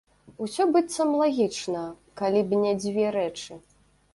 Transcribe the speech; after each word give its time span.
Усё, 0.45 0.65
быццам, 0.75 1.11
лагічна, 1.21 1.83
калі 2.23 2.41
б 2.49 2.63
не 2.63 2.73
дзве 2.81 3.05
рэчы. 3.21 3.63